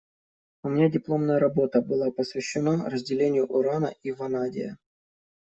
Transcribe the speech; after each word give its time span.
У 0.63 0.67
меня 0.69 0.89
дипломная 0.89 1.37
работа, 1.37 1.79
была 1.83 2.09
посвящена 2.09 2.89
разделению 2.89 3.45
урана 3.45 3.93
и 4.01 4.11
ванадия. 4.11 4.79